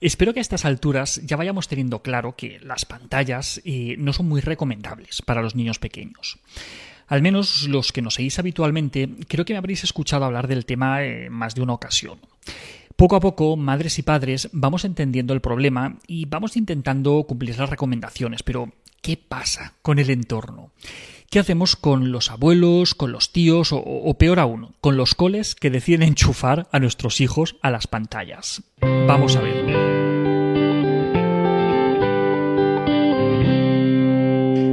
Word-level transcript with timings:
Espero 0.00 0.34
que 0.34 0.40
a 0.40 0.42
estas 0.42 0.66
alturas 0.66 1.22
ya 1.24 1.36
vayamos 1.36 1.68
teniendo 1.68 2.02
claro 2.02 2.36
que 2.36 2.60
las 2.60 2.84
pantallas 2.84 3.62
eh, 3.64 3.96
no 3.98 4.12
son 4.12 4.28
muy 4.28 4.42
recomendables 4.42 5.22
para 5.22 5.40
los 5.40 5.54
niños 5.54 5.78
pequeños. 5.78 6.38
Al 7.06 7.22
menos 7.22 7.66
los 7.68 7.92
que 7.92 8.02
nos 8.02 8.14
seguís 8.14 8.38
habitualmente, 8.38 9.08
creo 9.26 9.44
que 9.46 9.54
me 9.54 9.58
habréis 9.58 9.84
escuchado 9.84 10.26
hablar 10.26 10.48
del 10.48 10.66
tema 10.66 11.02
en 11.02 11.32
más 11.32 11.54
de 11.54 11.62
una 11.62 11.72
ocasión. 11.72 12.18
Poco 12.96 13.16
a 13.16 13.20
poco, 13.20 13.56
madres 13.56 13.98
y 13.98 14.02
padres 14.02 14.50
vamos 14.52 14.84
entendiendo 14.84 15.32
el 15.32 15.40
problema 15.40 15.96
y 16.06 16.26
vamos 16.26 16.56
intentando 16.56 17.24
cumplir 17.24 17.58
las 17.58 17.70
recomendaciones, 17.70 18.42
pero 18.42 18.72
¿qué 19.00 19.16
pasa 19.16 19.74
con 19.82 19.98
el 19.98 20.10
entorno? 20.10 20.72
¿Qué 21.30 21.38
hacemos 21.38 21.76
con 21.76 22.12
los 22.12 22.30
abuelos, 22.30 22.94
con 22.94 23.12
los 23.12 23.32
tíos 23.32 23.70
o, 23.72 24.14
peor 24.18 24.38
aún, 24.38 24.74
con 24.80 24.96
los 24.96 25.14
coles 25.14 25.54
que 25.54 25.70
deciden 25.70 26.02
enchufar 26.08 26.68
a 26.72 26.78
nuestros 26.78 27.20
hijos 27.20 27.56
a 27.62 27.70
las 27.70 27.86
pantallas? 27.86 28.62
Vamos 28.80 29.36
a 29.36 29.40
ver. 29.40 30.25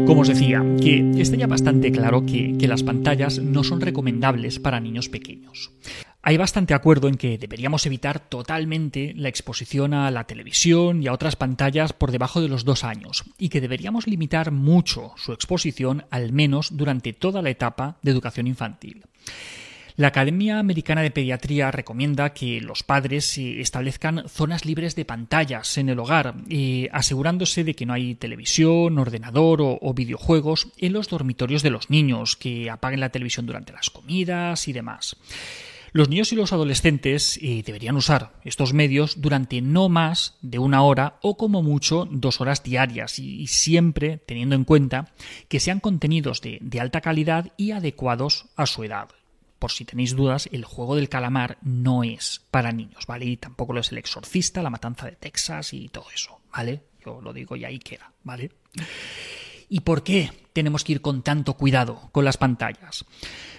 Como 0.05 0.21
os 0.21 0.27
decía, 0.27 0.61
que 0.81 1.11
está 1.17 1.37
ya 1.37 1.47
bastante 1.47 1.91
claro 1.91 2.25
que, 2.25 2.55
que 2.59 2.67
las 2.67 2.83
pantallas 2.83 3.39
no 3.39 3.63
son 3.63 3.79
recomendables 3.79 4.59
para 4.59 4.81
niños 4.81 5.07
pequeños. 5.07 5.71
Hay 6.21 6.37
bastante 6.37 6.73
acuerdo 6.73 7.07
en 7.07 7.15
que 7.15 7.37
deberíamos 7.37 7.85
evitar 7.85 8.19
totalmente 8.19 9.13
la 9.15 9.29
exposición 9.29 9.93
a 9.93 10.11
la 10.11 10.25
televisión 10.25 11.01
y 11.01 11.07
a 11.07 11.13
otras 11.13 11.35
pantallas 11.35 11.93
por 11.93 12.11
debajo 12.11 12.41
de 12.41 12.47
los 12.47 12.63
dos 12.63 12.83
años, 12.83 13.23
y 13.37 13.49
que 13.49 13.61
deberíamos 13.61 14.07
limitar 14.07 14.51
mucho 14.51 15.13
su 15.17 15.33
exposición 15.33 16.05
al 16.11 16.31
menos 16.31 16.77
durante 16.77 17.13
toda 17.13 17.41
la 17.41 17.49
etapa 17.49 17.97
de 18.01 18.11
educación 18.11 18.47
infantil. 18.47 19.03
La 19.95 20.07
Academia 20.07 20.57
Americana 20.57 21.03
de 21.03 21.11
Pediatría 21.11 21.69
recomienda 21.69 22.33
que 22.33 22.59
los 22.61 22.81
padres 22.81 23.37
establezcan 23.37 24.27
zonas 24.27 24.65
libres 24.65 24.95
de 24.95 25.05
pantallas 25.05 25.77
en 25.77 25.87
el 25.87 25.99
hogar, 25.99 26.33
asegurándose 26.91 27.63
de 27.63 27.75
que 27.75 27.85
no 27.85 27.93
hay 27.93 28.15
televisión, 28.15 28.97
ordenador 28.97 29.59
o, 29.61 29.93
videojuegos 29.93 30.69
en 30.77 30.93
los 30.93 31.09
dormitorios 31.09 31.61
de 31.61 31.69
los 31.69 31.91
niños, 31.91 32.35
que 32.35 32.71
apaguen 32.71 33.01
la 33.01 33.09
televisión 33.09 33.45
durante 33.45 33.71
las 33.71 33.91
comidas 33.91 34.67
y 34.67 34.73
demás. 34.73 35.15
Los 35.91 36.09
niños 36.09 36.33
y 36.33 36.37
los 36.37 36.53
adolescentes 36.53 37.37
eh, 37.39 37.61
deberían 37.63 37.95
usar 37.95 38.33
estos 38.43 38.73
medios 38.73 39.21
durante 39.21 39.61
no 39.61 39.89
más 39.89 40.39
de 40.41 40.57
una 40.57 40.81
hora 40.81 41.19
o 41.21 41.37
como 41.37 41.61
mucho 41.61 42.07
dos 42.09 42.41
horas 42.41 42.63
diarias 42.63 43.19
y, 43.19 43.45
siempre 43.45 44.17
teniendo 44.17 44.55
en 44.55 44.63
cuenta 44.63 45.13
que 45.49 45.59
sean 45.59 45.79
contenidos 45.79 46.41
de 46.41 46.79
alta 46.79 47.01
calidad 47.01 47.51
y 47.57 47.71
adecuados 47.71 48.47
a 48.55 48.65
su 48.65 48.83
edad 48.83 49.09
por 49.63 49.71
si 49.71 49.85
tenéis 49.85 50.13
dudas, 50.13 50.49
el 50.51 50.65
juego 50.65 50.97
del 50.97 51.07
calamar 51.07 51.57
no 51.61 52.03
es 52.03 52.41
para 52.51 52.73
niños, 52.73 53.05
¿vale? 53.07 53.23
Y 53.23 53.37
tampoco 53.37 53.71
lo 53.71 53.79
es 53.79 53.93
el 53.93 53.97
exorcista, 53.97 54.61
la 54.61 54.69
matanza 54.69 55.05
de 55.05 55.13
Texas 55.13 55.73
y 55.73 55.87
todo 55.87 56.07
eso, 56.13 56.41
¿vale? 56.51 56.83
Yo 57.05 57.21
lo 57.21 57.31
digo 57.31 57.55
y 57.55 57.63
ahí 57.63 57.79
queda, 57.79 58.11
¿vale? 58.25 58.51
¿Y 59.69 59.79
por 59.79 60.03
qué 60.03 60.31
tenemos 60.51 60.83
que 60.83 60.91
ir 60.91 61.01
con 61.01 61.23
tanto 61.23 61.53
cuidado 61.53 62.09
con 62.11 62.25
las 62.25 62.35
pantallas? 62.35 63.05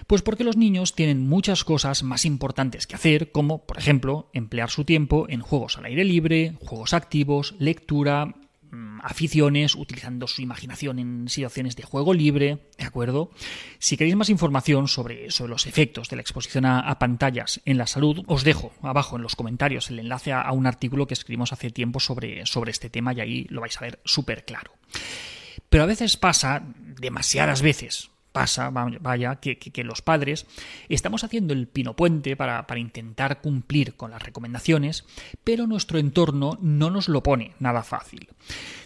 Pues 0.05 0.21
porque 0.21 0.43
los 0.43 0.57
niños 0.57 0.93
tienen 0.93 1.27
muchas 1.27 1.63
cosas 1.63 2.03
más 2.03 2.23
importantes 2.23 2.85
que 2.85 2.93
hacer, 2.93 3.31
como, 3.31 3.65
por 3.65 3.79
ejemplo, 3.79 4.29
emplear 4.31 4.69
su 4.69 4.85
tiempo 4.85 5.25
en 5.27 5.41
juegos 5.41 5.79
al 5.79 5.85
aire 5.85 6.03
libre, 6.03 6.55
juegos 6.61 6.93
activos, 6.93 7.55
lectura, 7.57 8.35
aficiones, 9.01 9.75
utilizando 9.75 10.27
su 10.27 10.41
imaginación 10.41 10.99
en 10.99 11.29
situaciones 11.29 11.75
de 11.75 11.83
juego 11.83 12.13
libre, 12.13 12.59
¿de 12.85 12.89
acuerdo? 12.89 13.31
Si 13.79 13.97
queréis 13.97 14.15
más 14.15 14.29
información 14.29 14.87
sobre, 14.87 15.31
sobre 15.31 15.49
los 15.49 15.65
efectos 15.65 16.07
de 16.07 16.17
la 16.17 16.21
exposición 16.21 16.65
a, 16.65 16.99
pantallas 16.99 17.59
en 17.65 17.79
la 17.79 17.87
salud, 17.87 18.23
os 18.27 18.43
dejo 18.43 18.71
abajo 18.83 19.15
en 19.15 19.23
los 19.23 19.35
comentarios 19.35 19.89
el 19.89 19.97
enlace 19.97 20.31
a, 20.31 20.41
a 20.41 20.51
un 20.51 20.67
artículo 20.67 21.07
que 21.07 21.15
escribimos 21.15 21.51
hace 21.51 21.71
tiempo 21.71 21.99
sobre, 21.99 22.45
sobre 22.45 22.69
este 22.69 22.91
tema 22.91 23.11
y 23.13 23.21
ahí 23.21 23.47
lo 23.49 23.61
vais 23.61 23.75
a 23.77 23.81
ver 23.81 23.99
súper 24.05 24.45
claro. 24.45 24.71
Pero 25.67 25.83
a 25.83 25.87
veces 25.87 26.15
pasa, 26.15 26.61
demasiadas 27.01 27.63
veces, 27.63 28.11
pasa, 28.35 28.69
vaya, 28.69 29.37
que, 29.37 29.83
los 29.85 30.01
padres 30.01 30.45
estamos 30.89 31.23
haciendo 31.23 31.53
el 31.53 31.69
pino 31.69 31.95
puente 31.95 32.35
para, 32.35 32.67
para, 32.67 32.81
intentar 32.81 33.39
cumplir 33.39 33.95
con 33.95 34.11
las 34.11 34.21
recomendaciones, 34.21 35.05
pero 35.45 35.67
nuestro 35.67 35.99
entorno 35.99 36.57
no 36.61 36.89
nos 36.89 37.07
lo 37.07 37.23
pone 37.23 37.53
nada 37.59 37.81
fácil. 37.81 38.27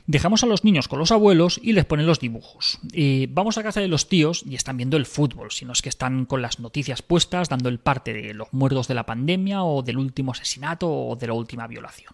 Dejamos 0.06 0.44
a 0.44 0.46
los 0.46 0.64
niños 0.64 0.88
con 0.88 1.00
los 1.00 1.12
abuelos 1.12 1.60
y 1.64 1.74
les 1.74 1.86
ponen 1.86 2.06
los 2.06 2.20
dibujos. 2.20 2.78
Y 2.94 3.26
vamos 3.26 3.58
a 3.58 3.64
casa 3.64 3.82
de 3.82 3.88
los 3.88 4.08
tíos 4.08 4.44
y 4.48 4.54
están 4.54 4.78
viendo 4.78 4.98
el 4.98 5.08
fútbol, 5.08 5.50
si 5.50 5.66
no 5.66 5.74
es 5.74 5.82
que 5.82 5.90
están 5.90 6.26
con 6.26 6.44
las 6.44 6.60
noticias 6.60 7.02
puestas, 7.02 7.50
dando 7.50 7.70
el 7.70 7.80
parte 7.80 8.14
de 8.14 8.36
los 8.36 8.50
muertos 8.52 8.88
de 8.88 8.94
la 8.94 9.08
pandemia 9.08 9.64
o 9.64 9.82
del 9.82 9.98
último 9.98 10.32
asesinato 10.32 10.88
o 10.88 11.16
de 11.16 11.26
la 11.26 11.34
última 11.34 11.66
violación. 11.66 12.14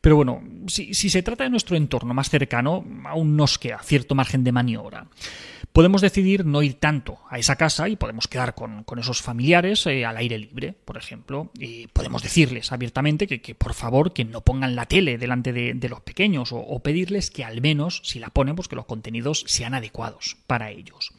Pero 0.00 0.14
bueno, 0.14 0.40
si, 0.68 0.94
si 0.94 1.10
se 1.10 1.24
trata 1.24 1.42
de 1.42 1.50
nuestro 1.50 1.76
entorno 1.76 2.14
más 2.14 2.30
cercano, 2.30 2.84
aún 3.06 3.36
nos 3.36 3.58
queda 3.58 3.80
cierto 3.82 4.14
margen 4.14 4.44
de 4.44 4.52
maniobra 4.52 5.06
podemos 5.72 6.00
decidir 6.00 6.44
no 6.44 6.62
ir 6.62 6.74
tanto 6.74 7.18
a 7.28 7.38
esa 7.38 7.56
casa 7.56 7.88
y 7.88 7.96
podemos 7.96 8.28
quedar 8.28 8.54
con, 8.54 8.84
esos 8.98 9.22
familiares 9.22 9.86
eh, 9.86 10.04
al 10.04 10.16
aire 10.16 10.38
libre, 10.38 10.74
por 10.84 10.96
ejemplo. 10.96 11.50
Y 11.58 11.86
podemos 11.88 12.22
decirles 12.22 12.72
abiertamente 12.72 13.26
que, 13.26 13.54
por 13.54 13.74
favor 13.74 14.12
que 14.12 14.24
no 14.24 14.40
pongan 14.40 14.74
la 14.76 14.86
tele 14.86 15.18
delante 15.18 15.52
de, 15.52 15.88
los 15.88 16.00
pequeños 16.00 16.52
o, 16.52 16.58
o, 16.58 16.82
pedirles 16.82 17.30
que 17.30 17.44
al 17.44 17.60
menos, 17.60 18.00
si 18.04 18.18
la 18.18 18.30
ponen, 18.30 18.56
pues 18.56 18.68
que 18.68 18.76
los 18.76 18.86
contenidos 18.86 19.44
sean 19.46 19.74
adecuados 19.74 20.36
para 20.46 20.70
ellos. 20.70 21.12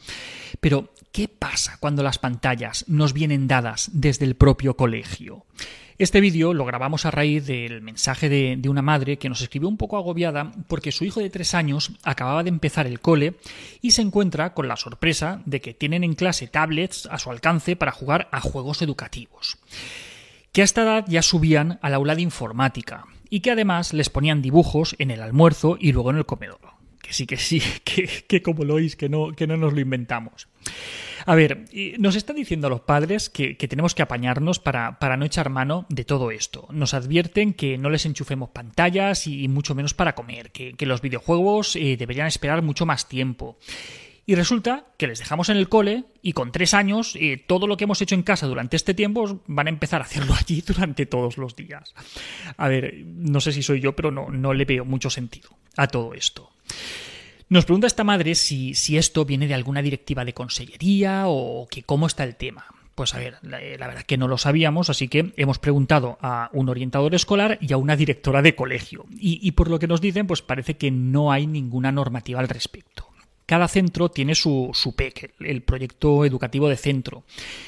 Pero, 0.59 0.93
¿qué 1.11 1.27
pasa 1.27 1.77
cuando 1.79 2.03
las 2.03 2.19
pantallas 2.19 2.85
nos 2.87 3.13
vienen 3.13 3.47
dadas 3.47 3.89
desde 3.93 4.25
el 4.25 4.35
propio 4.35 4.75
colegio? 4.75 5.45
Este 6.01 6.19
vídeo 6.19 6.55
lo 6.55 6.65
grabamos 6.65 7.05
a 7.05 7.11
raíz 7.11 7.45
del 7.45 7.83
mensaje 7.83 8.27
de, 8.27 8.67
una 8.67 8.81
madre 8.81 9.19
que 9.19 9.29
nos 9.29 9.43
escribió 9.43 9.69
un 9.69 9.77
poco 9.77 9.97
agobiada 9.97 10.51
porque 10.67 10.91
su 10.91 11.05
hijo 11.05 11.19
de 11.19 11.29
tres 11.29 11.53
años 11.53 11.91
acababa 12.01 12.41
de 12.41 12.49
empezar 12.49 12.87
el 12.87 12.99
cole 12.99 13.35
y 13.83 13.91
se 13.91 14.01
encuentra 14.01 14.55
con 14.55 14.67
la 14.67 14.77
sorpresa 14.77 15.43
de 15.45 15.61
que 15.61 15.75
tienen 15.75 16.03
en 16.03 16.15
clase 16.15 16.47
tablets 16.47 17.05
a 17.05 17.19
su 17.19 17.29
alcance 17.29 17.75
para 17.75 17.91
jugar 17.91 18.29
a 18.31 18.41
juegos 18.41 18.81
educativos. 18.81 19.59
Que 20.51 20.61
a 20.61 20.63
esta 20.63 20.81
edad 20.81 21.05
ya 21.07 21.21
subían 21.21 21.77
al 21.83 21.93
aula 21.93 22.15
de 22.15 22.23
informática 22.23 23.05
y 23.29 23.41
que 23.41 23.51
además 23.51 23.93
les 23.93 24.09
ponían 24.09 24.41
dibujos 24.41 24.95
en 24.97 25.11
el 25.11 25.21
almuerzo 25.21 25.77
y 25.79 25.91
luego 25.91 26.09
en 26.09 26.17
el 26.17 26.25
comedor. 26.25 26.80
Que 27.11 27.15
sí, 27.15 27.25
que 27.25 27.35
sí, 27.35 27.61
que, 28.27 28.41
como 28.41 28.63
lo 28.63 28.75
oís, 28.75 28.95
que 28.95 29.09
no, 29.09 29.33
que 29.33 29.45
no 29.45 29.57
nos 29.57 29.73
lo 29.73 29.81
inventamos. 29.81 30.47
A 31.25 31.35
ver, 31.35 31.65
nos 31.99 32.15
están 32.15 32.37
diciendo 32.37 32.69
los 32.69 32.79
padres 32.79 33.29
que, 33.29 33.57
que 33.57 33.67
tenemos 33.67 33.93
que 33.93 34.01
apañarnos 34.01 34.59
para, 34.59 34.97
para, 34.97 35.17
no 35.17 35.25
echar 35.25 35.49
mano 35.49 35.85
de 35.89 36.05
todo 36.05 36.31
esto. 36.31 36.69
Nos 36.71 36.93
advierten 36.93 37.53
que 37.53 37.77
no 37.77 37.89
les 37.89 38.05
enchufemos 38.05 38.51
pantallas 38.51 39.27
y 39.27 39.45
mucho 39.49 39.75
menos 39.75 39.93
para 39.93 40.15
comer, 40.15 40.53
que, 40.53 40.71
que 40.71 40.85
los 40.85 41.01
videojuegos 41.01 41.75
eh, 41.75 41.97
deberían 41.97 42.27
esperar 42.27 42.61
mucho 42.61 42.85
más 42.85 43.09
tiempo. 43.09 43.57
Y 44.25 44.35
resulta 44.35 44.85
que 44.97 45.07
les 45.07 45.19
dejamos 45.19 45.49
en 45.49 45.57
el 45.57 45.67
cole 45.67 46.05
y 46.21 46.31
con 46.31 46.53
tres 46.53 46.73
años 46.73 47.17
eh, 47.19 47.43
todo 47.45 47.67
lo 47.67 47.75
que 47.75 47.83
hemos 47.83 48.01
hecho 48.01 48.15
en 48.15 48.23
casa 48.23 48.47
durante 48.47 48.77
este 48.77 48.93
tiempo 48.93 49.41
van 49.47 49.67
a 49.67 49.71
empezar 49.71 49.99
a 49.99 50.05
hacerlo 50.05 50.33
allí 50.39 50.61
durante 50.61 51.05
todos 51.05 51.37
los 51.37 51.57
días. 51.57 51.93
A 52.55 52.69
ver, 52.69 53.03
no 53.05 53.41
sé 53.41 53.51
si 53.51 53.63
soy 53.63 53.81
yo, 53.81 53.97
pero 53.97 54.11
no, 54.11 54.29
no 54.29 54.53
le 54.53 54.63
veo 54.63 54.85
mucho 54.85 55.09
sentido 55.09 55.49
a 55.75 55.87
todo 55.87 56.13
esto. 56.13 56.51
Nos 57.49 57.65
pregunta 57.65 57.87
esta 57.87 58.03
madre 58.03 58.35
si, 58.35 58.73
si, 58.75 58.97
esto 58.97 59.25
viene 59.25 59.47
de 59.47 59.53
alguna 59.53 59.81
directiva 59.81 60.23
de 60.23 60.33
consellería 60.33 61.23
o 61.27 61.67
que 61.69 61.83
cómo 61.83 62.07
está 62.07 62.23
el 62.23 62.35
tema. 62.35 62.65
Pues 62.95 63.13
a 63.13 63.19
ver, 63.19 63.35
la, 63.41 63.59
la, 63.59 63.87
verdad 63.87 64.03
que 64.03 64.17
no 64.17 64.27
lo 64.27 64.37
sabíamos, 64.37 64.89
así 64.89 65.07
que 65.07 65.33
hemos 65.35 65.59
preguntado 65.59 66.17
a 66.21 66.49
un 66.53 66.69
orientador 66.69 67.13
escolar 67.15 67.57
y 67.61 67.73
a 67.73 67.77
una 67.77 67.95
directora 67.95 68.41
de 68.41 68.55
colegio. 68.55 69.05
Y, 69.17 69.39
y 69.45 69.51
por 69.51 69.69
lo 69.69 69.79
que 69.79 69.87
nos 69.87 70.01
dicen, 70.01 70.27
pues 70.27 70.41
parece 70.41 70.77
que 70.77 70.91
no 70.91 71.31
hay 71.31 71.47
ninguna 71.47 71.91
normativa 71.91 72.39
al 72.39 72.47
respecto 72.47 73.11
cada 73.51 73.67
centro 73.67 74.07
tiene 74.07 74.33
su, 74.33 74.69
su, 74.73 74.95
PEC, 74.95 75.33
el 75.41 75.61
proyecto 75.61 76.23
educativo 76.23 76.69
de 76.69 76.77
centro. 76.77 77.25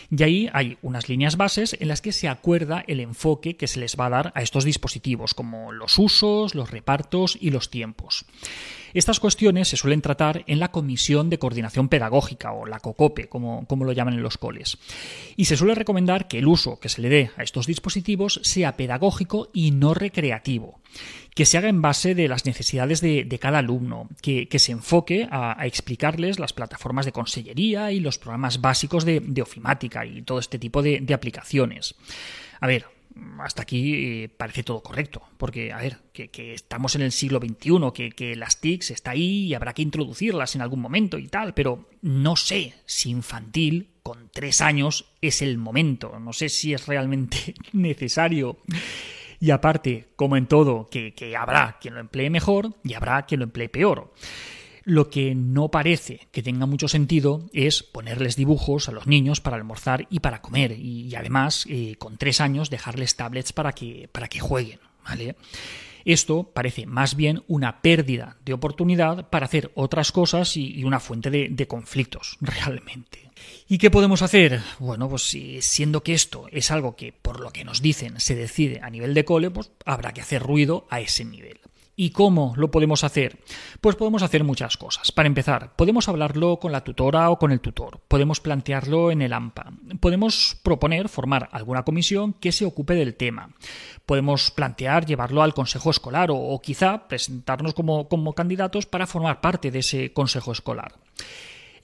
Y 0.09 0.23
ahí 0.23 0.49
hay 0.53 0.77
unas 0.81 1.09
líneas 1.09 1.35
bases 1.35 1.75
en 1.77 1.89
las 1.89 1.99
que 1.99 2.13
se 2.13 2.29
acuerda 2.29 2.85
el 2.87 3.01
enfoque 3.01 3.57
que 3.57 3.67
se 3.67 3.81
les 3.81 3.97
va 3.99 4.05
a 4.05 4.09
dar 4.09 4.31
a 4.33 4.41
estos 4.41 4.63
dispositivos, 4.63 5.33
como 5.33 5.73
los 5.73 5.99
usos, 5.99 6.55
los 6.55 6.71
repartos 6.71 7.37
y 7.37 7.49
los 7.49 7.69
tiempos. 7.69 8.25
Estas 8.93 9.19
cuestiones 9.19 9.67
se 9.67 9.77
suelen 9.77 10.01
tratar 10.01 10.43
en 10.47 10.59
la 10.59 10.71
Comisión 10.71 11.29
de 11.29 11.39
Coordinación 11.39 11.89
Pedagógica 11.89 12.51
o 12.51 12.65
la 12.65 12.79
COCOPE, 12.79 13.27
como, 13.27 13.65
como, 13.65 13.85
lo 13.85 13.91
llaman 13.91 14.13
en 14.13 14.23
los 14.23 14.37
coles. 14.37 14.77
Y 15.35 15.45
se 15.45 15.57
suele 15.57 15.75
recomendar 15.75 16.27
que 16.27 16.39
el 16.39 16.47
uso 16.47 16.79
que 16.79 16.89
se 16.89 17.01
le 17.01 17.09
dé 17.09 17.31
a 17.37 17.43
estos 17.43 17.67
dispositivos 17.67 18.39
sea 18.43 18.77
pedagógico 18.77 19.49
y 19.53 19.71
no 19.71 19.93
recreativo 19.93 20.79
que 21.33 21.45
se 21.45 21.57
haga 21.57 21.69
en 21.69 21.81
base 21.81 22.13
de 22.13 22.27
las 22.27 22.45
necesidades 22.45 23.01
de, 23.01 23.23
de 23.23 23.39
cada 23.39 23.59
alumno, 23.59 24.07
que, 24.21 24.47
que 24.47 24.59
se 24.59 24.71
enfoque 24.71 25.27
a, 25.31 25.65
explicarles 25.65 26.39
las 26.39 26.53
plataformas 26.53 27.05
de 27.05 27.11
consellería 27.11 27.91
y 27.91 27.99
los 27.99 28.19
programas 28.19 28.61
básicos 28.61 29.03
de, 29.05 29.19
de 29.19 29.41
ofimática 29.41 30.05
y 30.05 30.21
todo 30.21 30.39
este 30.39 30.59
tipo 30.59 30.81
de, 30.81 30.99
de 30.99 31.13
aplicaciones. 31.13 31.95
A 32.59 32.67
ver, 32.67 32.85
hasta 33.39 33.61
aquí 33.61 34.23
eh, 34.23 34.29
parece 34.29 34.63
todo 34.63 34.81
correcto, 34.81 35.21
porque, 35.37 35.71
a 35.71 35.77
ver, 35.77 35.97
que, 36.13 36.29
que 36.29 36.53
estamos 36.53 36.95
en 36.95 37.01
el 37.01 37.11
siglo 37.11 37.39
XXI, 37.39 38.11
que, 38.15 38.35
las 38.35 38.59
TICs 38.59 38.91
está 38.91 39.11
ahí 39.11 39.45
y 39.45 39.53
habrá 39.53 39.73
que 39.73 39.81
introducirlas 39.81 40.55
en 40.55 40.61
algún 40.61 40.79
momento 40.79 41.17
y 41.17 41.27
tal, 41.27 41.53
pero 41.53 41.89
no 42.01 42.35
sé 42.35 42.73
si 42.85 43.09
infantil 43.09 43.91
con 44.01 44.29
tres 44.31 44.61
años 44.61 45.05
es 45.21 45.41
el 45.41 45.57
momento, 45.57 46.19
no 46.19 46.33
sé 46.33 46.49
si 46.49 46.73
es 46.73 46.87
realmente 46.87 47.55
necesario. 47.71 48.57
Y 49.39 49.51
aparte, 49.51 50.07
como 50.15 50.37
en 50.37 50.47
todo, 50.47 50.89
que 50.89 51.35
habrá 51.37 51.77
quien 51.81 51.95
lo 51.95 51.99
emplee 51.99 52.29
mejor 52.29 52.75
y 52.83 52.93
habrá 52.93 53.25
quien 53.25 53.39
lo 53.39 53.45
emplee 53.45 53.67
peor. 53.67 54.13
Lo 54.85 55.09
que 55.09 55.33
no 55.33 55.69
parece 55.69 56.27
que 56.31 56.43
tenga 56.43 56.65
mucho 56.65 56.87
sentido 56.87 57.49
es 57.53 57.83
ponerles 57.83 58.35
dibujos 58.35 58.89
a 58.89 58.91
los 58.91 59.07
niños 59.07 59.39
para 59.39 59.55
almorzar 59.55 60.07
y 60.09 60.19
para 60.19 60.41
comer, 60.41 60.73
y, 60.73 61.15
además, 61.15 61.65
eh, 61.69 61.95
con 61.97 62.17
tres 62.17 62.41
años, 62.41 62.69
dejarles 62.69 63.15
tablets 63.15 63.53
para 63.53 63.71
que, 63.71 64.09
para 64.11 64.27
que 64.27 64.39
jueguen. 64.39 64.79
¿vale? 65.05 65.35
Esto 66.03 66.51
parece 66.53 66.85
más 66.85 67.15
bien 67.15 67.43
una 67.47 67.81
pérdida 67.81 68.35
de 68.43 68.53
oportunidad 68.53 69.29
para 69.29 69.45
hacer 69.45 69.71
otras 69.75 70.11
cosas 70.11 70.57
y, 70.57 70.83
una 70.83 70.99
fuente 70.99 71.29
de, 71.29 71.47
de 71.49 71.67
conflictos, 71.67 72.37
realmente. 72.41 73.31
¿Y 73.69 73.77
qué 73.77 73.89
podemos 73.89 74.21
hacer? 74.21 74.61
Bueno, 74.79 75.07
pues 75.07 75.35
siendo 75.61 76.03
que 76.03 76.13
esto 76.13 76.47
es 76.51 76.71
algo 76.71 76.97
que, 76.97 77.13
por 77.13 77.39
lo 77.39 77.51
que 77.51 77.63
nos 77.63 77.81
dicen, 77.81 78.19
se 78.19 78.35
decide 78.35 78.81
a 78.83 78.89
nivel 78.89 79.13
de 79.13 79.23
cole, 79.23 79.49
pues 79.49 79.71
habrá 79.85 80.13
que 80.13 80.21
hacer 80.21 80.43
ruido 80.43 80.87
a 80.89 80.99
ese 80.99 81.23
nivel. 81.23 81.59
¿Y 81.95 82.09
cómo 82.09 82.53
lo 82.57 82.71
podemos 82.71 83.03
hacer? 83.03 83.39
Pues 83.79 83.95
podemos 83.95 84.23
hacer 84.23 84.43
muchas 84.43 84.77
cosas. 84.77 85.11
Para 85.11 85.27
empezar, 85.27 85.75
podemos 85.75 86.09
hablarlo 86.09 86.57
con 86.59 86.71
la 86.71 86.83
tutora 86.83 87.29
o 87.29 87.37
con 87.37 87.51
el 87.51 87.59
tutor, 87.59 88.01
podemos 88.07 88.39
plantearlo 88.39 89.11
en 89.11 89.21
el 89.21 89.31
AMPA, 89.31 89.73
podemos 89.99 90.59
proponer 90.63 91.07
formar 91.07 91.49
alguna 91.51 91.83
comisión 91.83 92.33
que 92.33 92.51
se 92.51 92.65
ocupe 92.65 92.95
del 92.95 93.15
tema, 93.15 93.49
podemos 94.07 94.49
plantear 94.49 95.05
llevarlo 95.05 95.43
al 95.43 95.53
consejo 95.53 95.91
escolar 95.91 96.29
o, 96.31 96.59
quizá 96.63 97.07
presentarnos 97.07 97.75
como, 97.75 98.09
como 98.09 98.33
candidatos 98.33 98.87
para 98.87 99.05
formar 99.05 99.41
parte 99.41 99.69
de 99.69 99.79
ese 99.79 100.13
consejo 100.13 100.51
escolar. 100.51 100.93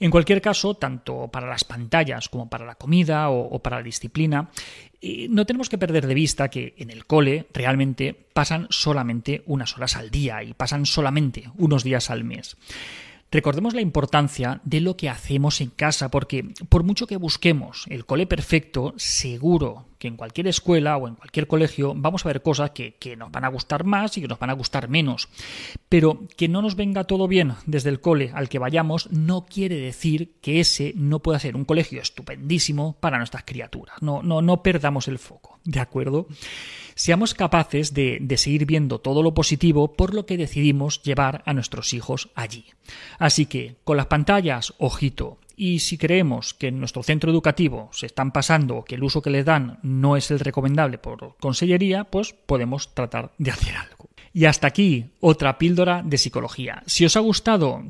En 0.00 0.10
cualquier 0.10 0.40
caso, 0.40 0.74
tanto 0.74 1.28
para 1.28 1.46
las 1.46 1.64
pantallas 1.64 2.30
como 2.30 2.48
para 2.48 2.64
la 2.64 2.74
comida 2.74 3.28
o, 3.28 3.58
para 3.58 3.76
la 3.76 3.82
disciplina, 3.82 4.50
eh, 5.02 5.26
no 5.28 5.44
tenemos 5.44 5.68
que 5.68 5.76
perder 5.76 6.06
de 6.06 6.14
vista 6.14 6.48
que 6.48 6.74
en 6.78 6.88
el 6.88 7.04
cole 7.04 7.46
realmente 7.52 8.14
pasan 8.14 8.66
solamente 8.70 9.42
unas 9.44 9.76
horas 9.76 9.96
al 9.96 10.10
día 10.10 10.42
y 10.42 10.54
pasan 10.54 10.86
solamente 10.86 11.50
unos 11.58 11.84
días 11.84 12.08
al 12.08 12.24
mes. 12.24 12.56
Recordemos 13.30 13.74
la 13.74 13.82
importancia 13.82 14.60
de 14.64 14.80
lo 14.80 14.96
que 14.96 15.10
hacemos 15.10 15.60
en 15.60 15.68
casa, 15.68 16.10
porque 16.10 16.48
por 16.70 16.82
mucho 16.82 17.06
que 17.06 17.18
busquemos 17.18 17.84
el 17.88 18.06
cole 18.06 18.26
perfecto, 18.26 18.94
seguro 18.96 19.89
que 20.00 20.08
en 20.08 20.16
cualquier 20.16 20.48
escuela 20.48 20.96
o 20.96 21.06
en 21.06 21.14
cualquier 21.14 21.46
colegio 21.46 21.92
vamos 21.94 22.24
a 22.24 22.28
ver 22.28 22.42
cosas 22.42 22.70
que, 22.70 22.96
nos 23.16 23.30
van 23.30 23.44
a 23.44 23.48
gustar 23.48 23.84
más 23.84 24.16
y 24.16 24.22
que 24.22 24.28
nos 24.28 24.38
van 24.38 24.48
a 24.48 24.54
gustar 24.54 24.88
menos. 24.88 25.28
Pero 25.90 26.26
que 26.36 26.48
no 26.48 26.62
nos 26.62 26.74
venga 26.74 27.04
todo 27.04 27.28
bien 27.28 27.52
desde 27.66 27.90
el 27.90 28.00
cole 28.00 28.30
al 28.34 28.48
que 28.48 28.58
vayamos 28.58 29.12
no 29.12 29.44
quiere 29.44 29.76
decir 29.76 30.32
que 30.40 30.58
ese 30.58 30.94
no 30.96 31.20
pueda 31.20 31.38
ser 31.38 31.54
un 31.54 31.66
colegio 31.66 32.00
estupendísimo 32.00 32.96
para 32.98 33.18
nuestras 33.18 33.44
criaturas. 33.44 33.96
No, 34.00 34.22
no, 34.22 34.40
no 34.40 34.62
perdamos 34.62 35.06
el 35.06 35.18
foco, 35.18 35.60
¿de 35.64 35.80
acuerdo? 35.80 36.26
seamos 36.94 37.32
capaces 37.32 37.94
de, 37.94 38.18
de, 38.20 38.36
seguir 38.36 38.66
viendo 38.66 38.98
todo 39.00 39.22
lo 39.22 39.32
positivo 39.32 39.94
por 39.94 40.12
lo 40.12 40.26
que 40.26 40.36
decidimos 40.36 41.02
llevar 41.02 41.42
a 41.46 41.54
nuestros 41.54 41.94
hijos 41.94 42.28
allí. 42.34 42.66
Así 43.18 43.46
que, 43.46 43.76
con 43.84 43.96
las 43.96 44.06
pantallas, 44.06 44.74
ojito, 44.76 45.38
y 45.60 45.80
si 45.80 45.98
creemos 45.98 46.54
que 46.54 46.68
en 46.68 46.78
nuestro 46.78 47.02
centro 47.02 47.30
educativo 47.30 47.90
se 47.92 48.06
están 48.06 48.32
pasando 48.32 48.78
o 48.78 48.84
que 48.84 48.94
el 48.94 49.04
uso 49.04 49.20
que 49.20 49.28
les 49.28 49.44
dan 49.44 49.78
no 49.82 50.16
es 50.16 50.30
el 50.30 50.40
recomendable 50.40 50.96
por 50.96 51.36
consellería, 51.36 52.04
pues 52.04 52.32
podemos 52.32 52.94
tratar 52.94 53.32
de 53.36 53.50
hacer 53.50 53.76
algo. 53.76 54.08
Y 54.32 54.46
hasta 54.46 54.68
aquí 54.68 55.10
otra 55.20 55.58
píldora 55.58 56.02
de 56.02 56.16
psicología. 56.16 56.82
Si 56.86 57.04
os 57.04 57.16
ha 57.16 57.20
gustado, 57.20 57.82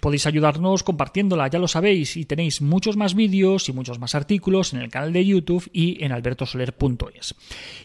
podéis 0.00 0.26
ayudarnos 0.26 0.82
compartiéndola, 0.82 1.46
ya 1.48 1.60
lo 1.60 1.68
sabéis, 1.68 2.16
y 2.16 2.24
tenéis 2.24 2.60
muchos 2.60 2.96
más 2.96 3.14
vídeos 3.14 3.68
y 3.68 3.72
muchos 3.72 4.00
más 4.00 4.14
artículos 4.16 4.72
en 4.72 4.80
el 4.80 4.90
canal 4.90 5.12
de 5.12 5.24
YouTube 5.24 5.68
y 5.72 6.02
en 6.02 6.10
albertosoler.es. 6.10 7.34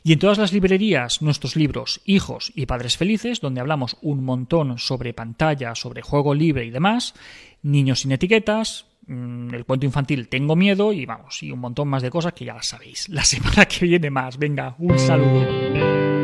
Y 0.03 0.13
en 0.13 0.19
todas 0.19 0.37
las 0.37 0.53
librerías, 0.53 1.21
nuestros 1.21 1.55
libros 1.55 2.01
Hijos 2.05 2.53
y 2.55 2.65
Padres 2.65 2.97
Felices, 2.97 3.41
donde 3.41 3.59
hablamos 3.59 3.97
un 4.01 4.23
montón 4.23 4.79
sobre 4.79 5.13
pantalla, 5.13 5.75
sobre 5.75 6.01
juego 6.01 6.33
libre 6.33 6.65
y 6.65 6.71
demás, 6.71 7.13
Niños 7.63 8.01
sin 8.01 8.11
etiquetas, 8.11 8.85
el 9.07 9.63
cuento 9.65 9.85
infantil 9.85 10.27
Tengo 10.27 10.55
miedo 10.55 10.91
y 10.91 11.05
vamos, 11.05 11.41
y 11.43 11.51
un 11.51 11.59
montón 11.59 11.87
más 11.87 12.01
de 12.01 12.09
cosas 12.09 12.33
que 12.33 12.45
ya 12.45 12.53
las 12.53 12.67
sabéis. 12.67 13.09
La 13.09 13.23
semana 13.25 13.65
que 13.65 13.85
viene 13.85 14.09
más. 14.09 14.37
Venga, 14.37 14.75
un 14.79 14.97
saludo. 14.99 16.16